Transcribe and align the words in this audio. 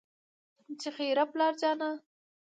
چې 0.79 0.89
خېره 0.95 1.23
پلار 1.31 1.53
جانه 1.61 1.89